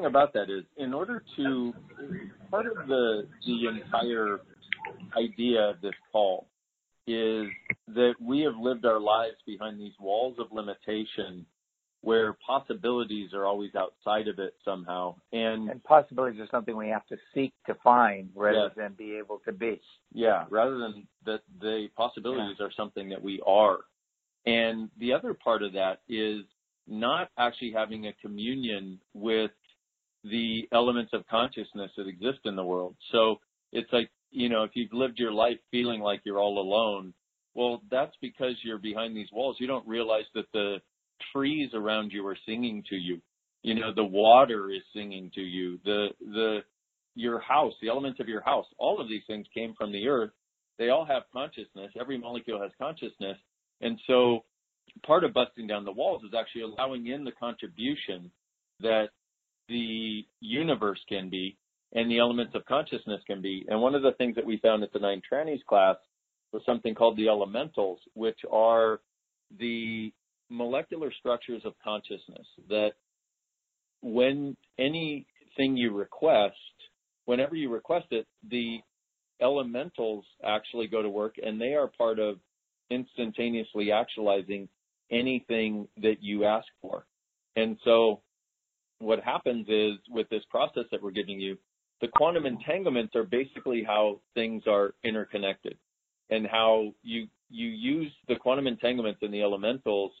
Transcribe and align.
thing 0.00 0.06
about 0.06 0.32
that 0.34 0.50
is, 0.50 0.64
in 0.76 0.94
order 0.94 1.22
to 1.36 1.72
part 2.50 2.66
of 2.66 2.88
the 2.88 3.26
the 3.46 3.66
entire 3.66 4.40
idea 5.16 5.60
of 5.70 5.80
this 5.80 5.94
call 6.12 6.46
is 7.06 7.46
that 7.88 8.14
we 8.20 8.40
have 8.40 8.54
lived 8.60 8.84
our 8.84 9.00
lives 9.00 9.36
behind 9.46 9.80
these 9.80 9.92
walls 10.00 10.36
of 10.38 10.46
limitation 10.52 11.44
where 12.02 12.36
possibilities 12.46 13.34
are 13.34 13.44
always 13.44 13.70
outside 13.74 14.26
of 14.26 14.38
it 14.38 14.54
somehow. 14.64 15.14
And, 15.32 15.68
and 15.68 15.84
possibilities 15.84 16.40
are 16.40 16.48
something 16.50 16.74
we 16.74 16.88
have 16.88 17.06
to 17.08 17.16
seek 17.34 17.52
to 17.66 17.74
find 17.84 18.30
rather 18.34 18.72
than 18.74 18.94
be 18.94 19.16
able 19.16 19.40
to 19.44 19.52
be. 19.52 19.80
Yeah, 20.14 20.44
rather 20.48 20.78
than 20.78 21.06
that 21.26 21.40
the 21.60 21.88
possibilities 21.96 22.56
yeah. 22.58 22.66
are 22.66 22.72
something 22.74 23.10
that 23.10 23.22
we 23.22 23.42
are. 23.46 23.80
And 24.46 24.88
the 24.98 25.12
other 25.12 25.34
part 25.34 25.62
of 25.62 25.74
that 25.74 26.00
is 26.08 26.44
not 26.86 27.30
actually 27.38 27.72
having 27.72 28.06
a 28.06 28.14
communion 28.14 28.98
with 29.12 29.50
the 30.24 30.68
elements 30.72 31.12
of 31.12 31.26
consciousness 31.28 31.90
that 31.96 32.08
exist 32.08 32.40
in 32.44 32.56
the 32.56 32.64
world. 32.64 32.96
So 33.12 33.36
it's 33.72 33.92
like, 33.92 34.10
you 34.30 34.48
know, 34.48 34.64
if 34.64 34.72
you've 34.74 34.92
lived 34.92 35.18
your 35.18 35.32
life 35.32 35.58
feeling 35.70 36.00
like 36.00 36.20
you're 36.24 36.38
all 36.38 36.58
alone, 36.58 37.14
well, 37.54 37.82
that's 37.90 38.14
because 38.20 38.54
you're 38.62 38.78
behind 38.78 39.16
these 39.16 39.32
walls. 39.32 39.56
You 39.58 39.66
don't 39.66 39.86
realize 39.86 40.24
that 40.34 40.46
the 40.52 40.76
trees 41.32 41.70
around 41.74 42.12
you 42.12 42.26
are 42.26 42.36
singing 42.46 42.84
to 42.90 42.96
you. 42.96 43.20
You 43.62 43.74
know, 43.74 43.92
the 43.94 44.04
water 44.04 44.70
is 44.70 44.82
singing 44.94 45.30
to 45.34 45.40
you. 45.40 45.78
The 45.84 46.08
the 46.20 46.60
your 47.14 47.40
house, 47.40 47.74
the 47.82 47.88
elements 47.88 48.20
of 48.20 48.28
your 48.28 48.40
house, 48.40 48.66
all 48.78 49.00
of 49.00 49.08
these 49.08 49.22
things 49.26 49.46
came 49.52 49.74
from 49.76 49.92
the 49.92 50.08
earth. 50.08 50.30
They 50.78 50.88
all 50.88 51.04
have 51.04 51.24
consciousness. 51.32 51.92
Every 52.00 52.16
molecule 52.16 52.62
has 52.62 52.70
consciousness. 52.80 53.36
And 53.82 53.98
so 54.06 54.44
part 55.06 55.24
of 55.24 55.34
busting 55.34 55.66
down 55.66 55.84
the 55.84 55.92
walls 55.92 56.22
is 56.22 56.32
actually 56.38 56.62
allowing 56.62 57.08
in 57.08 57.24
the 57.24 57.32
contribution 57.32 58.30
that 58.80 59.08
the 59.70 60.26
universe 60.40 61.00
can 61.08 61.30
be 61.30 61.56
and 61.92 62.10
the 62.10 62.18
elements 62.18 62.54
of 62.54 62.64
consciousness 62.66 63.20
can 63.26 63.40
be. 63.40 63.64
And 63.68 63.80
one 63.80 63.94
of 63.94 64.02
the 64.02 64.12
things 64.12 64.36
that 64.36 64.46
we 64.46 64.58
found 64.58 64.82
at 64.82 64.92
the 64.92 64.98
Nine 64.98 65.22
Trannies 65.30 65.64
class 65.64 65.96
was 66.52 66.62
something 66.66 66.94
called 66.94 67.16
the 67.16 67.28
elementals, 67.28 68.00
which 68.14 68.38
are 68.50 69.00
the 69.58 70.12
molecular 70.48 71.12
structures 71.18 71.62
of 71.64 71.74
consciousness 71.82 72.46
that 72.68 72.92
when 74.02 74.56
anything 74.78 75.76
you 75.76 75.92
request, 75.92 76.54
whenever 77.24 77.54
you 77.54 77.70
request 77.70 78.06
it, 78.10 78.26
the 78.48 78.78
elementals 79.40 80.24
actually 80.44 80.86
go 80.86 81.02
to 81.02 81.08
work 81.08 81.36
and 81.42 81.60
they 81.60 81.74
are 81.74 81.88
part 81.88 82.18
of 82.18 82.38
instantaneously 82.90 83.92
actualizing 83.92 84.68
anything 85.10 85.88
that 86.02 86.16
you 86.20 86.44
ask 86.44 86.66
for. 86.82 87.06
And 87.56 87.78
so 87.84 88.20
what 89.00 89.22
happens 89.24 89.66
is 89.68 89.94
with 90.08 90.28
this 90.28 90.42
process 90.50 90.84
that 90.92 91.02
we're 91.02 91.10
giving 91.10 91.40
you, 91.40 91.58
the 92.00 92.08
quantum 92.08 92.46
entanglements 92.46 93.14
are 93.16 93.24
basically 93.24 93.82
how 93.82 94.20
things 94.34 94.62
are 94.66 94.94
interconnected 95.04 95.76
and 96.30 96.46
how 96.46 96.94
you 97.02 97.26
you 97.50 97.66
use 97.68 98.12
the 98.28 98.36
quantum 98.36 98.68
entanglements 98.68 99.18
and 99.22 99.34
the 99.34 99.42
elementals 99.42 100.12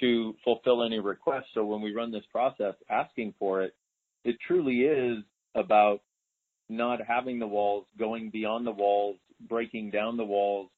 to 0.00 0.34
fulfill 0.42 0.82
any 0.82 0.98
request. 0.98 1.46
So 1.54 1.64
when 1.64 1.80
we 1.80 1.94
run 1.94 2.10
this 2.10 2.24
process 2.32 2.74
asking 2.90 3.34
for 3.38 3.62
it, 3.62 3.74
it 4.24 4.36
truly 4.46 4.80
is 4.80 5.18
about 5.54 6.00
not 6.68 7.00
having 7.06 7.38
the 7.38 7.46
walls, 7.46 7.86
going 7.98 8.30
beyond 8.30 8.66
the 8.66 8.72
walls, 8.72 9.16
breaking 9.48 9.90
down 9.90 10.16
the 10.16 10.24
walls, 10.24 10.70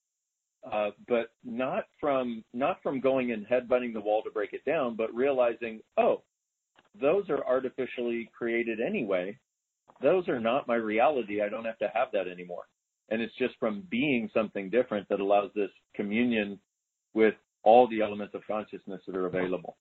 uh, 0.71 0.91
but 1.09 1.31
not 1.45 1.85
from 2.01 2.45
not 2.53 2.83
from 2.83 3.01
going 3.01 3.33
and 3.33 3.47
headbutting 3.47 3.93
the 3.93 4.01
wall 4.01 4.23
to 4.23 4.31
break 4.31 4.53
it 4.53 4.65
down, 4.65 4.97
but 4.97 5.15
realizing, 5.15 5.81
oh, 5.97 6.23
those 7.01 7.29
are 7.29 7.45
artificially 7.45 8.31
created 8.37 8.81
anyway. 8.81 9.39
Those 10.03 10.29
are 10.29 10.41
not 10.41 10.69
my 10.69 10.77
reality. 10.77 11.43
I 11.43 11.49
don't 11.49 11.65
have 11.65 11.79
to 11.79 11.91
have 11.95 12.09
that 12.13 12.29
anymore. 12.29 12.65
And 13.11 13.21
it's 13.21 13.35
just 13.37 13.55
from 13.59 13.85
being 13.91 14.31
something 14.33 14.71
different 14.71 15.09
that 15.09 15.21
allows 15.21 15.51
this 15.55 15.71
communion 15.95 16.59
with 17.13 17.35
all 17.63 17.89
the 17.89 18.01
elements 18.01 18.35
of 18.35 18.47
consciousness 18.47 19.01
that 19.07 19.17
are 19.17 19.27
available. 19.27 19.77